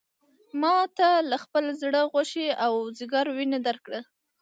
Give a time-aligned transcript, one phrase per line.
[0.61, 3.99] ما تا له خپل زړه غوښې او ځیګر وینه درکړه.